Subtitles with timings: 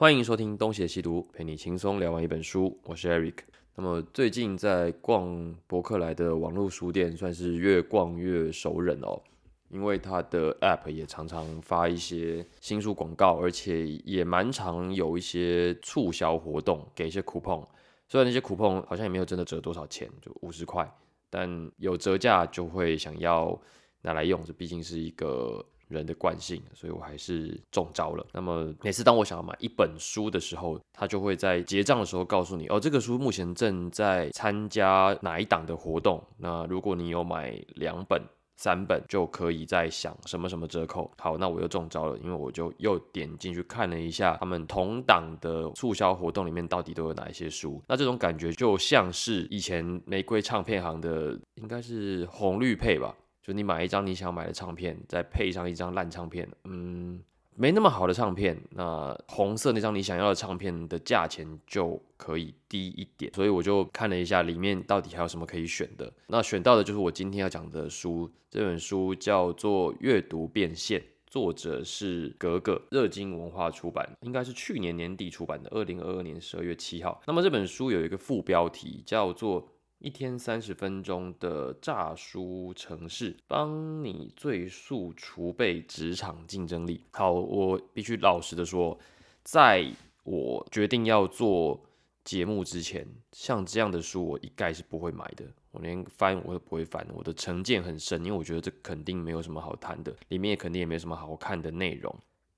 [0.00, 2.80] 欢迎收听东邪西毒，陪你轻松聊完一本书。
[2.84, 3.34] 我是 Eric。
[3.76, 9.20] 那么最近在逛博客来的网络书店，算是越逛越熟人哦。
[9.68, 17.62] 因为它的 App 也常常发一些新书广告，而且也蛮常有一些促销活动，给一些 coupon。
[18.08, 20.90] 虽然那些 coupon 好像也没有真的折多少钱，就五十块，
[21.28, 23.60] 但有折价就会想要
[24.00, 25.62] 拿来用，这毕竟是一个。
[25.90, 28.24] 人的惯性，所以我还是中招了。
[28.32, 36.22] 那么每次当我想要买一本书的时候，他就会在结账的时候告诉你，哦，这个书目前正在参加哪一档的活动。
[36.38, 38.22] 那如果你有买两本、
[38.56, 41.10] 三本，就可以再享什么什么折扣。
[41.18, 47.82] 好，那我又中招了，因为我就又点进去看了一下他们同档的促销活动里面到底都有哪一些书。
[47.88, 53.14] 那这种感觉就像是以前玫瑰唱片行的，应该是红绿配吧。
[53.42, 57.18] 就你买一张你想买的唱片，再配上一张烂唱片，嗯，
[57.54, 63.32] 没那么好的唱片，那红色那张你想要的唱片的价钱就可以低一点。
[63.34, 66.12] 所以我就看了一下里面到底还有什么可以选的。
[66.26, 77.22] 那选到的就是我今天要讲的书，这本书叫做《阅读变现》，作者是格格，热金文化出版，应该是去年年底出版的，二零二二年十二月七号。
[77.26, 79.66] 那么这本书有一个副标题叫做。
[80.00, 87.04] 一天三十分钟的诈书城市，帮你最速储备职场竞争力。
[87.10, 88.98] 好，我必须老实的说，
[89.42, 89.86] 在
[90.22, 91.78] 我决定要做
[92.24, 95.44] 节目之前，像这样的书我一概是不会买的。
[95.70, 102.14] 我连翻我都不会翻，我的成见很深，因为我觉得这肯定没有什么好谈的，里面也肯定也没什么好看的内容。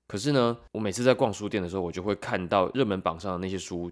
[0.07, 3.91] 可是呢，我每次在逛书店的时候，我就会看到热门榜上的那些书，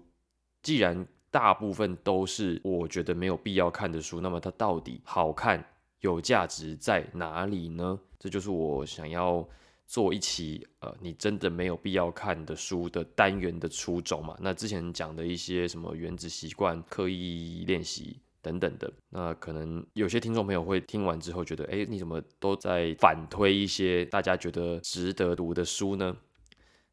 [0.62, 5.64] 既然大部分都是我觉得没有必要看的书，那么它到底好看、
[6.00, 7.98] 有价值在哪里呢？
[8.18, 9.44] 这就是我想要
[9.86, 14.36] 做一期呃，你真的没有必要看的书的单元的初衷嘛？
[14.40, 26.14] 那之前讲的一些什么原子习惯、刻意练习等等的，那可能有些听众朋友会听完之后觉得，哎，你怎么都在反推一些大家觉得值得读的书呢？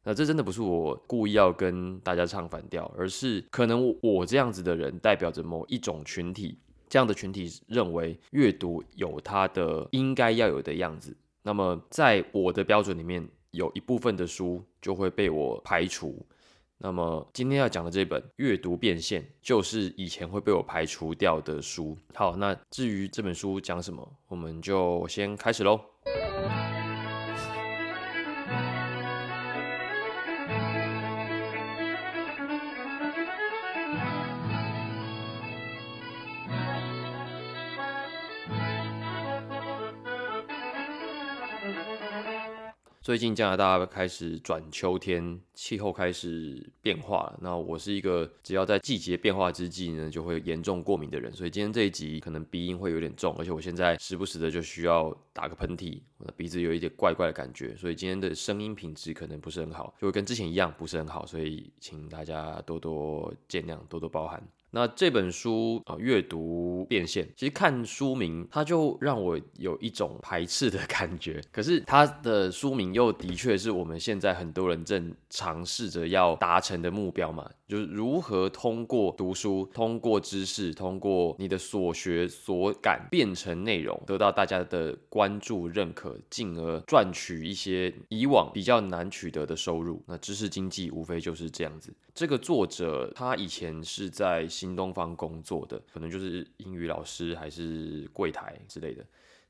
[0.02, 11.16] 那这真的不是我故意要跟大家唱反调，而是可能我这样子的人代表着某一种群体，这样的群体认为阅读有它的应该要有的样子。
[11.42, 16.24] 那么在我的标准里面，有一部分的书就会被我排除。
[16.82, 21.94] 那么今天要讲的这本《阅读变现》，就是以前会被我排除掉的书。
[22.14, 25.78] 好，那至于这本书讲什么，我们就先开始喽。
[43.02, 47.38] 最近加拿大开始转秋天，气候开始变化了。
[47.40, 64.46] 那我是一个只要在季节变化之际呢，就会严重过敏的人，所以今天这一集可能鼻音会有点重，而且我现在时不时的就需要打个喷嚏，我的鼻子有一点怪怪的感觉，所以今天的声音品质可能不是很好，就会跟之前一样不是很好，所以请大家多多见谅，多多包涵。
[64.72, 71.40] 那这本书啊，阅读变现，其实看书名，它就让我有一种排斥的 感觉。
[71.50, 77.50] 可是它的书名又的确是我们现在很多人正尝试着要达成的目标嘛。
[77.68, 90.02] 就是如何通过读书、通过知识、通过你的所学所感变成内容，得到大家的关注、认可，进而赚取一些以往比较难取得的收入。
[90.08, 91.94] 那知识经济无非就是这样子。
[92.12, 99.02] 这个作者他以前是在新东方工作的，可能就是英语老师还是柜台之类的。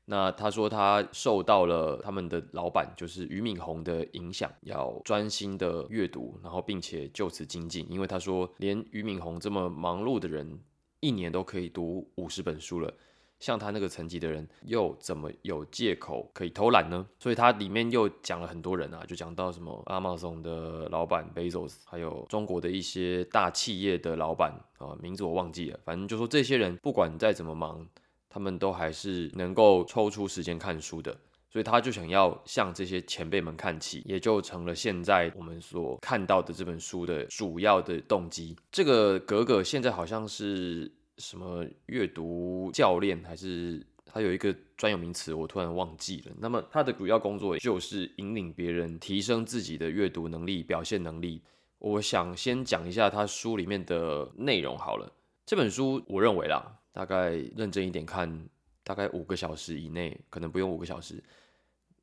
[0.05, 7.85] 那他说他受到了他们的老板就是俞敏洪的影响，要专心的阅读，然后并且就此精进。
[7.89, 10.59] 因为他说连俞敏洪这么忙碌的人，
[11.01, 12.93] 一年都可以读五十本书了，
[13.41, 17.05] 像他那个层级的人，又怎么有借口可以偷懒呢？
[17.19, 27.85] 所以他里面又讲了很多人啊，就讲到什么阿 o 逊的老板 Bezos，还有中国的一些大企业的老板啊，名字我忘记了，反正就说这些人不管再怎么忙。
[28.33, 31.11] 他们都还是能够抽出时间看书的，
[31.49, 38.55] 所以他就想要向这些前辈们看齐，也就成了现在我们所看到的这本书的主要的动机。
[38.71, 46.31] 这个格格现在好像是什么阅读教练，还是他有一个专有名词，我突然忘记了。
[46.37, 51.41] 那么他的主要工作就是引领别人提升自己的阅读能力、表现能力。
[51.79, 55.11] 我想先讲一下他书里面的内容好了。
[55.45, 56.77] 这本书我认为啦。
[56.93, 58.49] 大概认真一点看，
[58.83, 61.23] 大概五个小时以内，可能不用五个小时，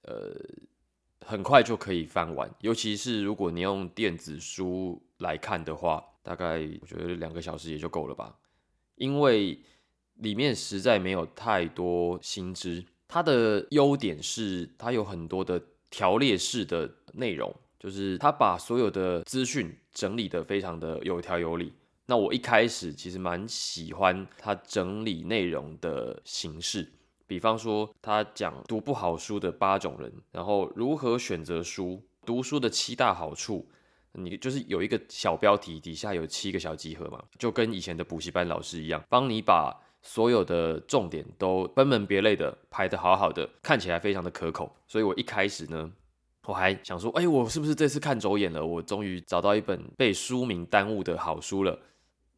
[0.01, 0.35] 呃，
[1.21, 8.35] 很快就可以翻完，尤其是如果你用电子书来看的话，大概我觉得两个小时也就够了吧，
[8.99, 9.59] 因为
[10.15, 12.85] 里面实在没有太多新知。
[13.09, 21.73] 它的优点是它有很多的条列式的内容，就是它把所有的资讯整理的非常的有条有理。
[22.07, 26.93] 那我一开始其实蛮喜欢它整理内容的形式。
[27.27, 33.69] 比方说，他讲读不好书的八种人，然后如何选择书，读书的七大好处，
[34.25, 44.75] 你就是有一个小标题，底下有七个小集合嘛，就跟以前的补习班老师一样，帮你把所有的重点都分门别类的排得好好的，看起来非常的可口。
[44.87, 45.91] 所以我一开始呢，
[46.45, 48.65] 我还想说，哎，我是不是这次看走眼了？
[48.65, 51.79] 我终于找到一本被书名耽误的好书了。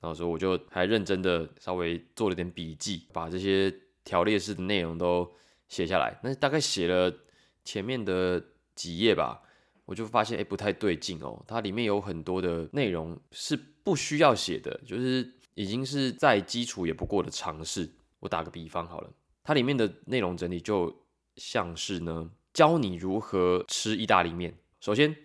[0.00, 3.74] 然后说，我就还认真的稍微做了点笔记，把这些。
[4.02, 5.30] 条列式的内容都
[5.68, 7.14] 写下来，那大概写了
[7.62, 8.42] 前面的
[8.74, 9.42] 几页吧，
[9.84, 17.90] 我就发现哎不太对劲哦，它里面有很多的内容是不需要写的，就是已经是再基础也不过的尝试。
[18.20, 19.10] 我打个比方好了，
[19.42, 20.94] 它里面的内容整理就
[21.36, 24.54] 像是呢，教你如何吃意大利面。
[24.80, 25.16] 首先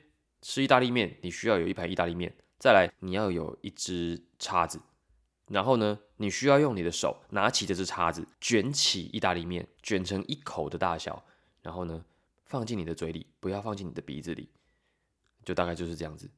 [0.42, 4.80] 吃意大利面，你需要有一盘意大利面，再来你要有一只叉子。
[5.48, 11.24] 然后呢，你需要用你的手拿起这只叉子，卷起意大利面，卷成一口的大小，
[11.62, 12.04] 然后呢，
[12.56, 14.48] 放进你的嘴里，不要放进你的鼻子里，
[15.44, 16.31] 就大概就是这样子。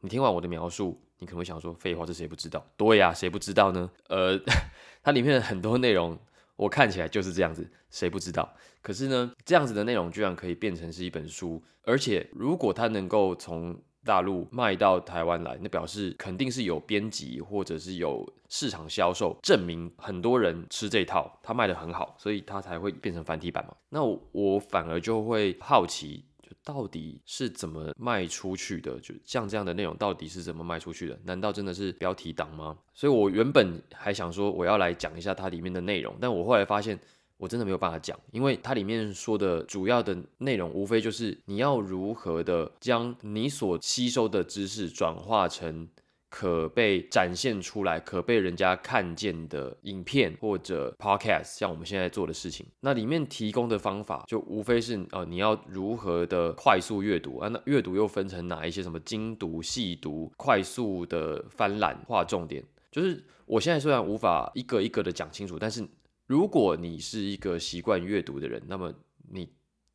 [0.00, 2.66] 你听完我的描述，你可能会想说，废话，这谁不知道？
[2.76, 3.88] 对呀，谁不知道呢？
[4.08, 4.36] 呃，
[5.00, 6.18] 它里面的很多内容，
[6.56, 8.52] 我看起来就是这样子，谁不知道？
[8.82, 23.74] 可是呢，这样子的内容居然可以变成是一本书，而且如果它能够从大陆卖到台湾来，那表示肯定是有编辑或者是有市场销售证明，很多人吃这套，它卖的很好，所以它才会变成繁体版嘛。
[23.88, 24.02] 那
[24.32, 28.98] 我反而就会好奇，就到底是怎么卖出去的？
[29.00, 31.18] 就像这样的内容到底是怎么卖出去的？
[31.24, 32.76] 难道真的是标题党吗？
[32.94, 36.98] 所以我原本还想说我要来讲一下它里面的内容，但我后来发现。
[37.40, 45.88] 我真的没有办法讲，因为它里面说的主要的内容，无非就是你要如何的将你所吸收的知识转化成
[46.28, 52.66] 可被展现出来、可被人家看见的影片或者 podcast，像我们现在做的事情。
[52.80, 57.48] 那里面提供的方法，就无非是呃，你要如何的快速阅读啊？
[57.48, 58.82] 那阅读又分成哪一些？
[58.82, 62.62] 什么精读、细读、快速的翻览、画重点？
[62.92, 65.88] 就是我现在虽然无法一个一个的讲清楚，但是。
[66.30, 68.94] 如果你是一个习惯阅读的人，那么
[69.32, 69.52] 你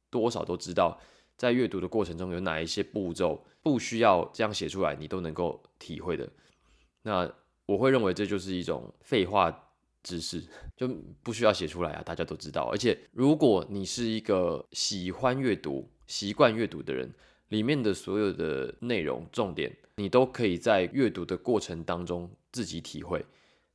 [0.09, 0.99] 多少都知道，
[1.37, 6.29] 在阅读的过程中有哪一些步骤不需要这样写出来，你都能够体会的。
[7.03, 7.33] 那
[7.65, 9.71] 我会认为这就是一种废话
[10.03, 10.43] 知识，
[10.75, 10.85] 就
[11.23, 12.63] 不需要写出来啊，大家都知道。
[12.69, 17.09] 而且如果你是一个喜欢阅读、习惯阅读的人，
[17.47, 23.25] 里面的所有的内容重点，你都可以在阅读的过程当中自己体会。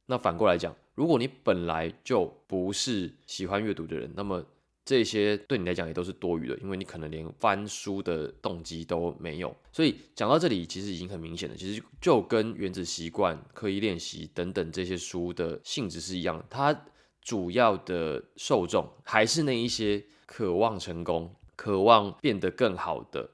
[0.05, 4.44] 那反过来讲，如果你本来就不是喜欢阅读的人，那么
[4.85, 9.56] 这些对你来讲也都是多余的，因为你可能连翻书的动机都没有。
[9.73, 16.85] 所以讲到这里，其实已经很明显了，其实就跟《原子习惯》、刻意练习等等这些书的性质是一样，它
[17.23, 23.31] 主要的受众还是那一些渴望成功、 渴望变得更好的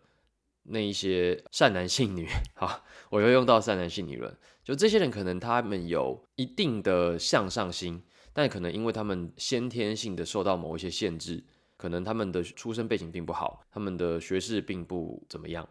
[0.62, 2.28] 那一些善男信女。
[2.54, 4.38] 好，我又用到善男信女了。
[4.66, 8.02] 就这些人，可能他们有一定的向上心，
[8.32, 11.44] 但可能因为他们先天性的受到某一些限制，
[11.76, 15.68] 可能他们的出身背景并不好，他们的学识并不怎么样。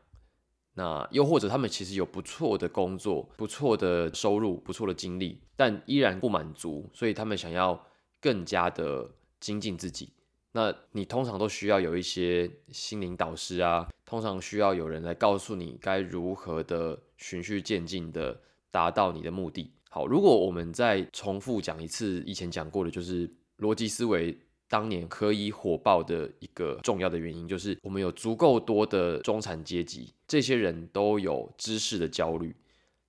[0.75, 7.85] 那又或者他们其实有不错的工作、不错的收入、不错的经历，但依然不满足，所以他们想要
[8.21, 10.13] 更加的精进自己。
[10.53, 18.39] 那你通常都需要有一些心灵导师啊，通常需要有人来告诉你该如何的循序渐进的。
[18.75, 19.71] 达到你的目的。
[19.89, 32.53] 好，如果我们再重复讲一次以前讲过的，就是逻辑思维当年可以火爆的一个重要的原因，就是我们有足够多的中产阶级，这些人都有知识的焦虑，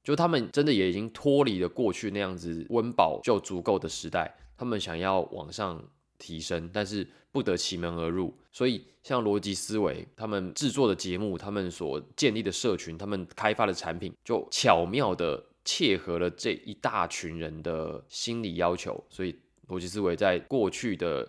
[0.05, 5.83] 就他们真的也已经脱离了过去那样子温饱就足够的时代，他们想要往上
[6.19, 8.33] 提升，但是不得其门而入。
[8.53, 15.43] 所以像逻辑思维，他们制作的节目，他们所建立的社群，他们开发的产品，就巧妙的。
[15.67, 19.37] 切合了这一大群人的心理要求，所以
[19.69, 21.29] 逻辑思维在过去的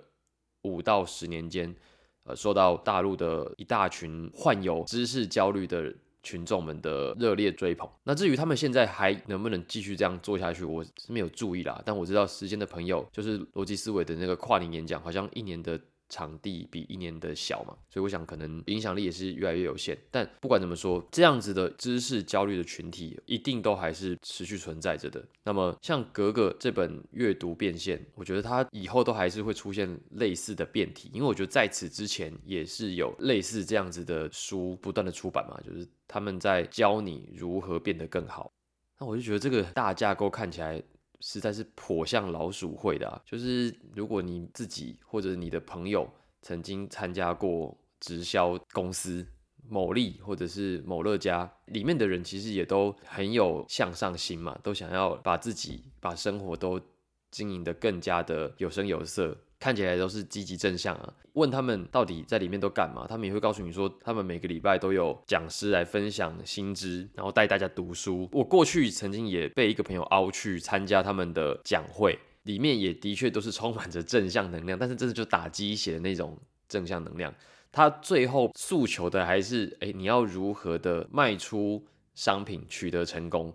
[0.62, 1.76] 五到十年间，
[2.24, 5.92] 呃，受到大陆的一大群患有知识焦虑的
[6.22, 7.90] 群众们的热烈追捧。
[8.04, 11.82] 那至于他们现在还能不能继续这样做下去，我是没有注意啦。
[11.84, 15.80] 但我知道时间的朋友，就是逻辑思维的那个跨年演讲，好像一年的
[16.10, 19.98] 场地比一年的小嘛，所以我想可能影响力也是越来越有限。
[20.10, 25.24] 但不管怎么说，这样子的知识焦虑的群体一定都还是持续存在着的。
[25.44, 38.52] 那么像格格这本阅读变现，我觉得它以后都还是会出现类似的变体，因为我觉得在此之前也是有类似这样子的书不断的出版嘛，就是他们在教你如何变得更好。
[39.00, 40.82] 那我就觉得这个大架构看起来。
[41.20, 46.08] 实在是颇像老鼠会的，啊就是如果你自己或者你的朋友
[46.42, 49.26] 曾经参加过直销公司
[49.68, 56.80] 某利或者是某乐家里面的人，其实也都很有向上心嘛，都想要把自己把生活都
[57.32, 59.38] 经营的更加的有声有色。
[59.60, 61.14] 看起来都是积极正向啊。
[61.34, 68.28] 问他们到底在里面都干嘛，他们也会告诉你说，他们每个礼拜都有讲师来分享新知，然后带大家读书。
[68.32, 76.36] 我过去曾经也被一个朋友凹去参加他们的讲会，里面也的确都是充满着正向能量，但是真的就打鸡血的那种
[76.68, 77.34] 正向能量。
[77.72, 81.86] 他最后诉求的还是，哎，你要如何的卖出
[82.16, 83.54] 商品，取得成功。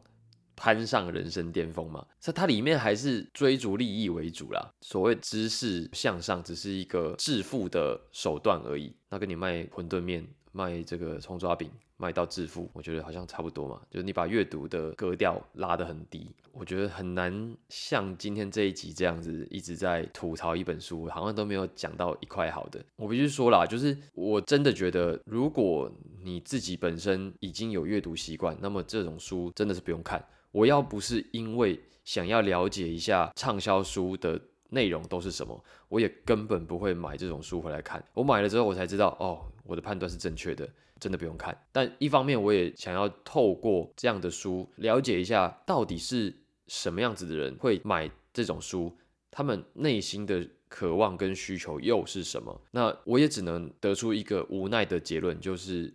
[0.57, 2.07] 攀上人生巅峰嘛？
[2.21, 4.73] 所以它里面还是追逐利益为主啦。
[4.81, 8.95] 所谓知识向上，只是一个致富的手段而已。
[9.09, 13.81] 那跟你卖馄饨面、卖这个葱抓饼，卖到致富，我觉得好像差不多嘛。
[13.91, 22.83] 就是你把阅读的格调拉得很低，我觉得很难像今天这一集这样子一直在吐槽一本书，好像都没有讲到一块好的。
[22.97, 25.91] 我必须说啦，就是我真的觉得，如果
[26.23, 30.25] 你自己本身已经有阅读习惯，那么这种书真的是不用看。
[30.53, 38.03] 我要不是因为想要了解一下畅销书的内容都是什么，我也根本不会买这种书回来看。
[38.15, 40.69] 我买了之后，我才知道哦，我的判断是正确的，
[40.99, 41.57] 真的不用看。
[41.73, 46.35] 但一方面，我也想要透过这样的书了解一下，到底是
[46.67, 48.97] 什么样子的人会买这种书，
[49.31, 52.61] 他们内心的渴望跟需求又是什么？
[52.71, 55.95] 那我也只能得出一个无奈的结论，就是，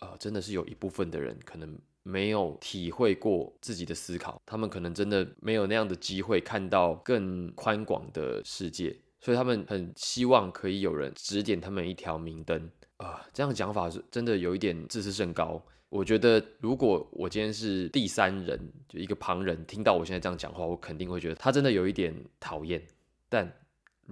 [0.00, 1.78] 呃，真的是有一部分的人可能。
[2.02, 13.24] 没有体会过自己的思考，他们可能真的没有那样的机会看到更宽广的世界，所以他们很希望可以有人指点他们一条明灯啊。
[13.32, 15.62] 这样讲法是真的有一点自视甚高。
[15.88, 22.82] 我觉得如果我今天是第三人，就一个旁人，听到我现在这样讲话，我肯定会觉得他真的有一点讨厌。
[23.28, 23.52] 但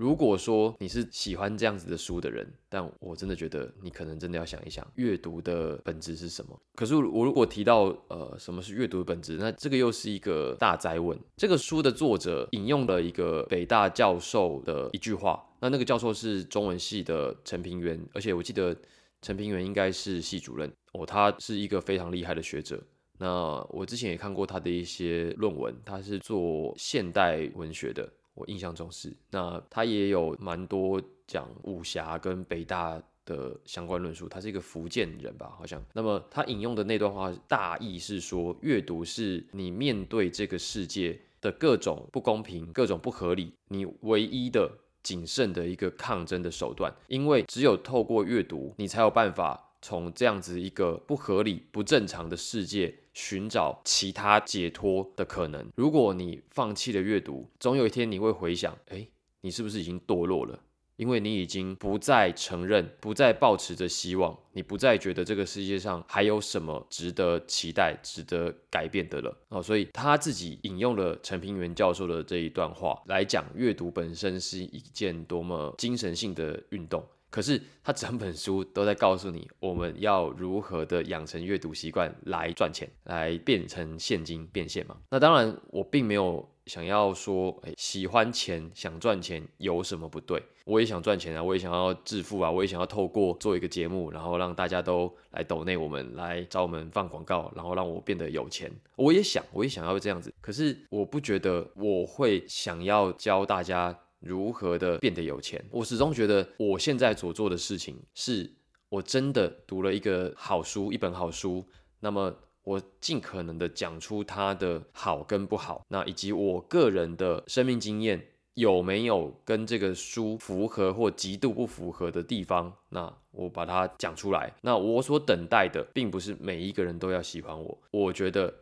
[0.00, 6.58] 如果说你是喜欢这样子的书的人，但我真的觉得你可能真的要想一想，阅读的本质是什么。
[6.74, 11.18] 可是我如果提到呃什么是阅读的本质，那这个又是一个大灾问。
[11.36, 18.74] 这个书的作者引用了一个北大教授的一句话，那那个教授是中文系的陈平原，而且我记得
[19.20, 22.82] 陈平原应该是系主任哦，他是一个非常厉害的学者。
[23.18, 28.10] 那我之前也看过他的一些论文，他是做现代文学的。
[28.34, 34.28] 我印象中是，那他也有蛮多讲武侠跟北大的相关论述。
[34.28, 35.82] 他是一个福建人吧，好像。
[35.92, 44.70] 那么他引用的那段话大意是说，阅读是你面对这个世界的各种不公平、各种不合理，你唯一的
[45.02, 46.94] 谨慎的一个抗争的手段。
[47.08, 49.66] 因为只有透过阅读，你才有办法。
[49.82, 55.68] 从这样子一个不合理、不正常的世界寻找其他解脱的可能。
[55.76, 59.06] 如果你放弃了阅读，总有一天你会回想：哎，
[59.40, 60.58] 你是不是已经堕落了？
[60.96, 69.34] 因为你已经不再承认，不再抱持着希望，你不再觉得这个世界上还有什么值得期待、值得改变的了。
[69.48, 77.02] 哦，所以他自己引用了陈平原教授的这一段话来讲，阅读本身是一件多么精神性的运动。
[77.30, 84.96] 可是他整本书都在告诉你，我们要如何的养成阅读习惯来赚钱，来变成现金变现嘛？
[85.10, 90.42] 那当然，我并没有想要说，哎，喜欢钱想赚钱有什么不对？
[90.64, 98.70] 我也想赚钱啊，我也想要致富啊，我也想要透过做一个节目，然后让大家都来抖内我们，来找我们放广告，然后让我变得有钱。
[98.96, 100.32] 我也想，我也想要这样子。
[100.40, 103.96] 可是我不觉得我会想要教大家。
[104.20, 105.64] 如何的变得有钱？
[105.70, 108.52] 我始终觉得我现在所做的事情，是
[108.88, 111.66] 我真的读了一个好书，一本好书。
[112.00, 124.52] 那么我尽可能的讲出它的好跟不好，那以及我个人的生命经验有没有跟这个书符合或极度不符合的地方，那我把它讲出来。
[124.60, 127.78] 那我所等待的，并不是每一个人都要喜欢我。
[127.90, 128.52] 我觉得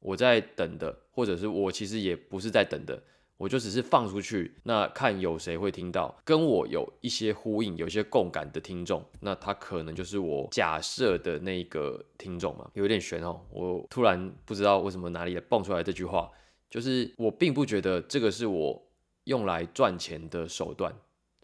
[0.00, 3.00] 我在等的，或者是我其实也不是在等的。
[3.36, 13.40] 我就只是放出去，那看有谁会听到，跟我有一些呼应、有一些共感的听众，那他可能就是我假设的那个听众嘛，有点悬哦。
[13.50, 16.30] 我突然不知道为什么哪里蹦出来这句话，
[16.70, 18.80] 就是我并不觉得这个是我
[19.24, 20.94] 用来赚钱的手段，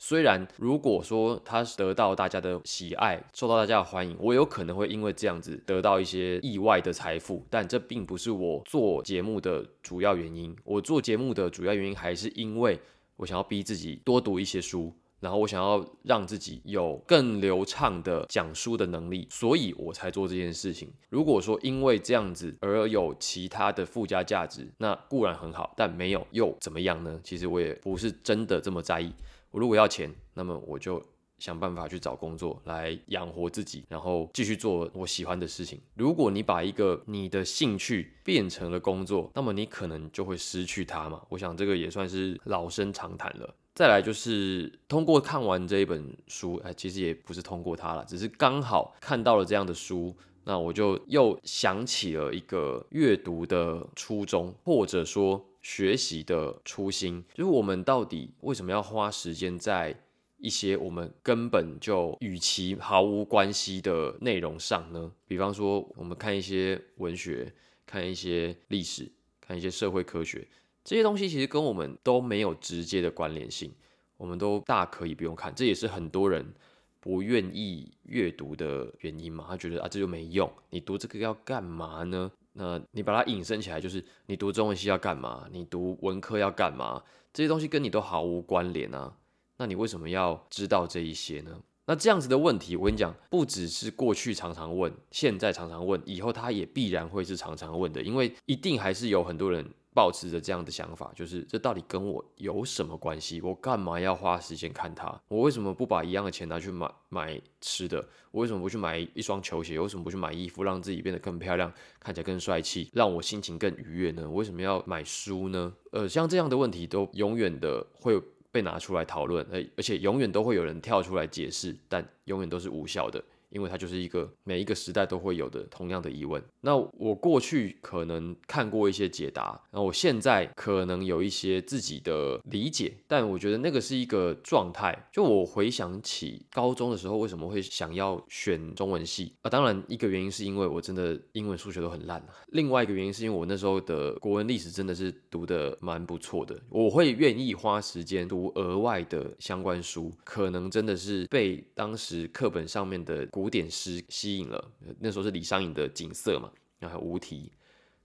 [0.03, 10.57] 虽然如果说他得到大家的喜爱，受到大家的欢迎，我有可能会因为这样子得到一些意外的财富，但这并不是我做节目的主要原因。
[10.65, 12.81] 我做节目的主要原因还是因为
[13.17, 14.91] 我想要逼自己多读一些书。
[15.21, 20.91] 然后我想要让自己有更流畅的讲书的能力，所以我才做这件事情。
[21.11, 27.21] 如果说因为这样子而有其他的附加价值，那固然很好，但没有又怎么样呢？
[27.23, 29.13] 其实我也不是真的这么在意。
[29.51, 31.03] 我如果要钱，那么我就
[31.39, 35.81] 想办法去找工作来养活自己，然后继续做我喜欢的事情。
[35.95, 41.23] 如果你把一个你的兴趣变成了工作，那么你可能就会失去它嘛。
[41.29, 43.55] 我想这个也算是老生常谈了。
[43.75, 50.15] 再来就是通过看完这一本书，哎，其实也不是通过它了，只是刚好看到了这样的书，
[50.45, 59.95] 那我就又想起了一个阅读的初衷，或者说学习的初心，就是我们到底为什么要花时间在
[60.39, 65.13] 一些我们根本就与其毫无关系的内容上呢？
[65.27, 67.53] 比方说，我们看一些文学，
[67.85, 70.49] 看一些历史，看一些社会科学。
[70.83, 73.71] 这些东西其实跟我们都没有直接的关联性，
[74.17, 76.55] 我们都大可以不用看，这也是很多人
[77.01, 79.45] 不愿意阅读的原因嘛。
[79.47, 82.33] 他觉得啊，这就没用，你读这个要干嘛呢？
[82.53, 85.47] 那你把它引申起来，就是你读中文系要干嘛？
[85.53, 87.03] 你读文科要干嘛？
[87.33, 89.15] 这些东西跟你都毫无关联啊。
[89.57, 91.61] 那你为什么要知道这一些呢？
[91.87, 99.69] 那这样子的问题，我跟你讲，不只是过去常常问，现在常常问，以后他也必然会是常常问的，因为一定还是有很多人。
[99.93, 103.41] 保持着这样的想法，就是这到底跟我有什么关系？
[103.41, 105.21] 我干嘛要花时间看它？
[105.29, 107.99] 我为什么不把一样的钱拿去买买吃的？
[108.31, 109.81] 我为什么不去买一双球鞋？
[109.81, 114.29] 为什么不去买衣服，让自己变得更漂亮，看起来更帅气，让我心情更愉悦呢？
[114.29, 115.73] 我为什么要买书呢？
[115.91, 118.21] 呃，像这样的问题都永远的会
[118.53, 123.23] 被拿出来讨论，而而且永远都会有人跳出来解释，但永远都是无效的。
[123.51, 126.43] 因为它就是一个每一个时代都会有的同样的疑问。
[126.61, 134.97] 那我过去可能看过一些解答，那我现在可能有一些自己的理解，但我觉得那个是一个状态。
[135.13, 139.51] 就我回想起高中的时候，为什么会想要选中文系啊？
[139.51, 146.57] 当然，一个原因是因为我真的英文、数学都很烂另外一个原因是因为我那时候的国文、历史真的是读的蛮不错的。
[146.69, 153.27] 我会愿意花时间读额外的相关书，可能真的是被当时课本上面的。
[153.41, 157.51] 古典诗吸引了，那时候是李商隐的景色嘛，然后无题，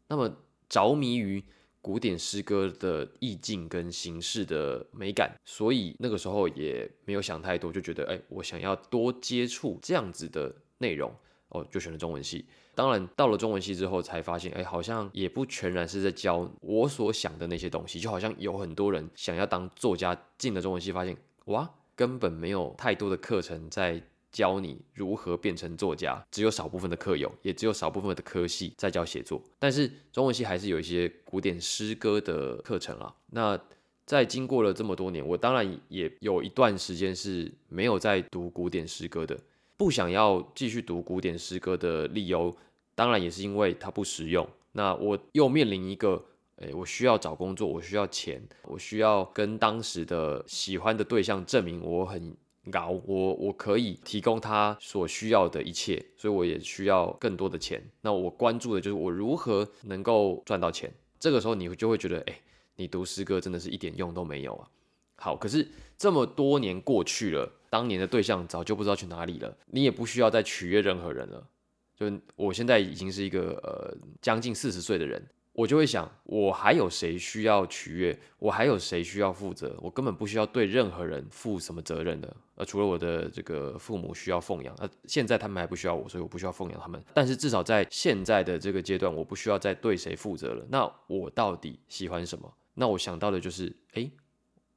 [0.08, 0.34] 那么
[0.70, 1.44] 着迷于
[1.82, 11.14] 古典诗歌的意境跟形式的美感，所以那个时候也没有想太多，就觉得哎，我想要多接触这样子的内容，
[11.50, 12.46] 哦，就选了中文系。
[12.74, 21.18] 当然到了中文系之后，才发现哎，好像也不全然是在教我所想的那些东西，就好像有很多人想要当作家，进了中文系发现
[21.48, 24.02] 哇，根本没有太多的课程在。
[24.36, 29.42] 教你如何变成作家，只有少部分的课有，也只有少部分的科系在教写作。
[29.58, 33.16] 但是中文系还是有一些古典诗歌的课程啊。
[33.28, 33.58] 那
[34.06, 39.40] 在经过了这么多年，我当然也有一段时间是没有在读古典诗歌的。
[39.78, 42.54] 不想要继续读古典诗歌的理由，
[42.94, 44.46] 当然也是因为它不实用。
[44.74, 46.22] 那我又面临一个，
[46.58, 52.36] 诶，我需要找工作，我需要钱，我需要跟当时的喜欢的对象证明我很。
[52.72, 57.84] 高，我我可以提供他所需要的一切，所以我也需要更多的钱。
[58.02, 60.94] 那我关注的就是我如何能够赚到钱。
[61.20, 62.40] 这个时候你就会觉得，哎，
[62.76, 64.70] 你读诗歌真的是一点用都没有啊。
[65.18, 71.48] 好，可是这么多年过去了，当年的对象早就不知道去哪里了，你也不需要再取悦任何人了。
[71.96, 75.26] 就我现在已经是一个呃将近四十岁的人。
[75.58, 78.20] 我就会想，我还有谁需要取悦？
[78.40, 79.74] 我还有谁需要负责？
[79.82, 82.36] 我根本不需要对任何人负什么责任的。
[82.56, 87.02] 呃，除了我的这个父母需要奉养，呃，现在他们还不需要我，所以我不需要奉养他们。
[87.14, 90.66] 但是至少在现在的这个阶段，我不需要再对谁负责了。
[90.70, 92.54] 那我到底喜欢什么？
[92.74, 94.12] 那我想到的就是，诶，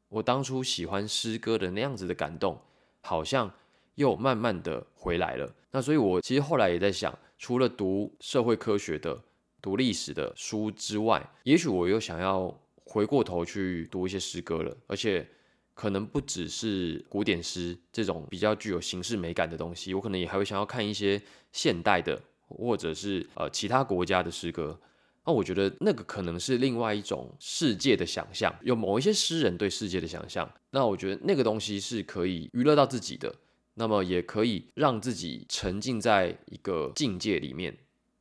[0.08, 2.56] 我当初喜欢诗歌的那样子的感动，
[3.00, 3.52] 好像
[3.96, 5.52] 又慢慢的回来了。
[5.72, 9.20] 那所以，我其实后来也在想，除了读社会科学的。
[9.60, 15.26] 读历史的书之外，也许我又想要回过头去读一些诗歌了，而且
[15.74, 21.20] 可能不只是古典诗这种比较具有形式美感的东西，我可能也还会想要看一些
[21.52, 24.80] 现代的，或者是呃其他国家的诗歌。
[25.24, 30.50] 那我觉得那个可能是另外一种世界的想象，有某一些诗人对世界的想象。
[30.70, 33.34] 那我觉得那个东西是可以娱乐到自己的，
[33.74, 37.76] 那么也可以让自己沉浸在一个境界里面。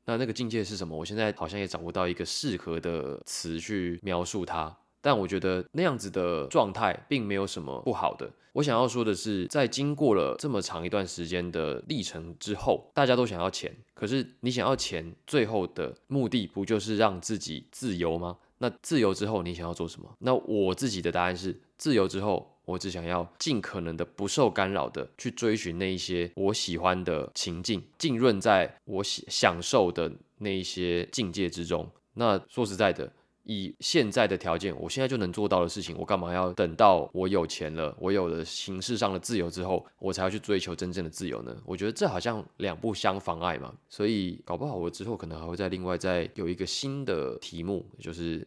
[0.08, 0.98] 那那个境界是什么？
[0.98, 4.76] 我现在好像也找不到一个适合的词去描述它。
[5.02, 8.30] 但我觉得那样子的状态并没有什么不好的。
[8.54, 18.38] 我想要说的是，在经过了这么长一段时间的历程之后，大家都想要钱，可是你想要钱，最后的目的不就是让自己自由吗？
[18.58, 20.10] 那自由之后，你想要做什么？
[20.20, 22.57] 那我自己的答案是，自由之后。
[22.68, 31.90] 我只想要尽可能的不受干扰的去追寻那一些我喜欢的情境，浸润在我享享受的那一些境界之中。
[32.16, 33.10] 那说实在的，
[33.44, 41.56] 以现在的条件，我现在就能做到的事情，我干嘛要等到我有钱了，我有了形式上的自由之后，我才要去追求真正的自由呢？
[41.66, 43.74] 我觉得这好像两不相妨碍嘛。
[43.88, 48.46] 所以搞不好我之后可能还会再另外再有一个新的题目，就是。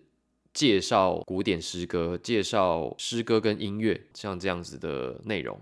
[0.60, 5.58] 介绍古典诗歌，介绍诗歌跟音乐，像这样子的内容。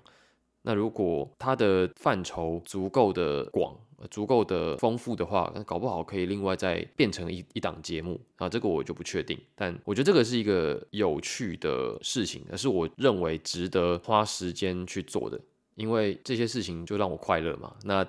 [0.63, 3.77] 那如果它的范畴足够的广，
[4.11, 8.49] 足够的丰富的话，那搞不好可以另外再变成一一档节目啊。
[8.49, 15.41] 这个我就不确定，但我觉得这个是一个有趣的事情，而是我认为值得花时间去做的，
[15.77, 17.77] 因为这些事情就让我快乐嘛。
[17.85, 18.05] 那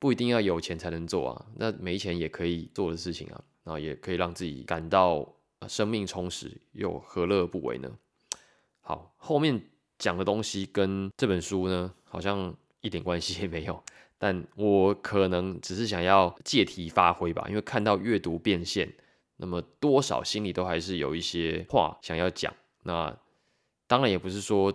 [0.00, 5.32] 不一定要有钱才能做啊，那没钱也可以做的事情啊，然后也可以让自己感到。
[5.68, 7.90] 生命充实又何乐不为呢？
[8.80, 9.62] 好，后面
[9.98, 13.82] 讲的东西跟这本书呢，好像一点关系也没有。
[14.18, 18.92] 但我可能只是想要借题发挥吧，因为看到阅读变现，
[19.36, 22.54] 那么多少心里都还是有一些话想要讲。
[22.82, 23.16] 那
[23.86, 24.72] 当然也不是说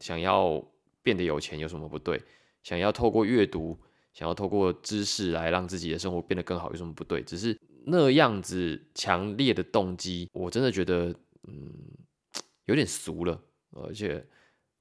[0.00, 0.64] 想要
[1.02, 2.22] 变得有钱有什么不对，
[2.62, 3.78] 想要透过阅读，
[4.12, 7.22] 想要透过知识来让自己的生活变得更好有什么不对？
[7.22, 7.58] 只是。
[7.86, 11.14] 那样子强烈的动机，我真的觉得，
[11.46, 11.72] 嗯，
[12.66, 13.40] 有点俗了。
[13.70, 14.24] 而且，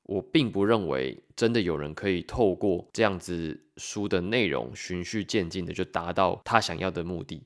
[0.03, 7.41] 我并不认为真的有人可以透过这样子书的内容循序渐进的就达到他想要的目的。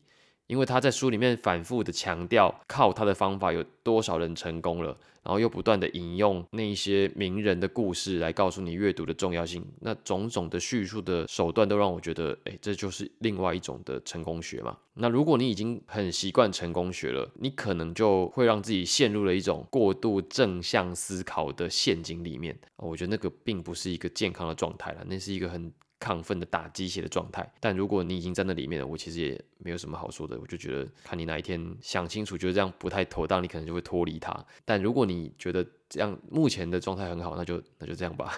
[0.47, 14.77] 因为他在书里面反复的强调，靠他的方法有多少人成功了，然后又不断的引用那一些名人的故事来告诉你阅读的重要性，那种种的叙述的手段都让我觉得，哎，这就是另外一种的成功学嘛。
[14.93, 22.57] 那如果你已经很习惯成功学了，你可能就会让自己陷入了一种过度正向思考的陷阱里面。
[22.77, 25.71] 我觉得那个并不是一个健康的状态了，那是一个很。
[25.99, 30.39] 亢奋的打鸡血的状态，但如果你已经在那里面了，我其实也没有什么好说的。
[30.39, 34.45] 我就觉得，看你哪一天想清楚，觉得这样不太妥当，你可能就会脱离它。
[34.63, 38.31] 但如果你觉得这样目前的状态很好，那就那就这样吧。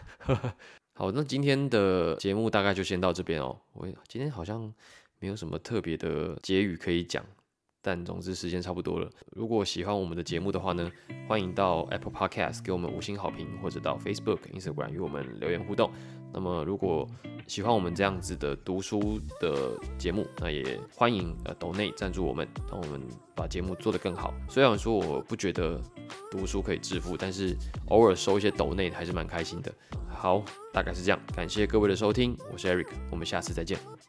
[0.95, 3.59] 好，那今天的节目大概就先到这边哦。
[3.73, 4.73] 我今天好像
[5.19, 7.25] 没有什么特别的结语可以讲。
[7.81, 9.09] 但总之时间差不多了。
[9.31, 10.91] 如果喜欢我们的节目的话呢，
[11.29, 15.89] 欢迎到 Apple Podcast 给我们五星好评，或者到 Facebook、Instagram 与我们留言互动。
[16.31, 17.07] 那么如果
[17.47, 23.01] 喜欢我们这样子的读书的节目，那也欢迎呃抖内赞助我们，让我们
[23.35, 24.33] 把节目做得更好。
[24.47, 25.81] 虽然说我不觉得
[26.29, 29.73] 读书可以致富，但是偶尔收一些抖内还是蛮开心的。
[30.07, 34.08] 好，大概是这样，感谢各位的收听，我是 Eric，我们下次再见。